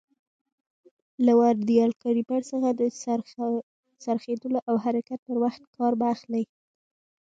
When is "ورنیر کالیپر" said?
1.41-2.41